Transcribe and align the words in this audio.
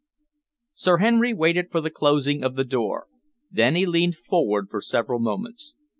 Sir 0.73 0.97
Henry 0.97 1.31
waited 1.31 1.69
for 1.69 1.79
the 1.79 1.91
closing 1.91 2.43
of 2.43 2.55
the 2.55 2.63
door. 2.63 3.05
Then 3.51 3.75
he 3.75 3.85
leaned 3.85 4.15
forward 4.17 4.67
for 4.67 4.81
several 4.81 5.19
moments. 5.19 5.75